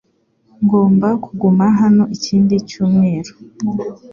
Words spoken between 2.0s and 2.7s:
ikindi